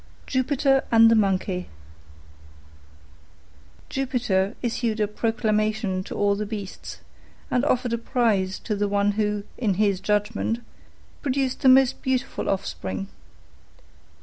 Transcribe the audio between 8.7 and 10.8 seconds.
the one who, in his judgment,